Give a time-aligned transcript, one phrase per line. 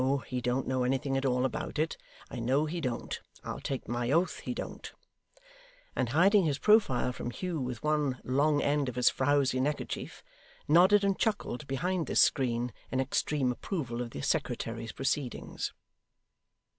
[0.25, 1.95] He don't know anything at all about it.
[2.31, 3.19] I know he don't.
[3.43, 4.91] I'll take my oath he don't;'
[5.95, 10.23] and hiding his profile from Hugh with one long end of his frowzy neckerchief,
[10.67, 15.71] nodded and chuckled behind this screen in extreme approval of the secretary's proceedings.